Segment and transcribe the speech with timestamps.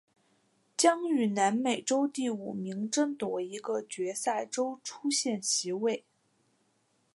[0.75, 6.03] 将与南美洲第五名争夺一个决赛周出线席位。